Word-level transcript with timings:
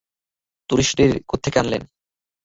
টুরিস্টদের 0.69 1.11
কোত্থেকে 1.27 1.57
আনলেন? 1.59 1.81